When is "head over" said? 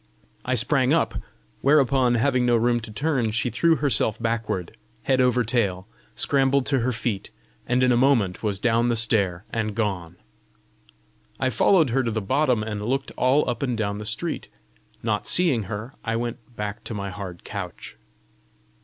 5.03-5.43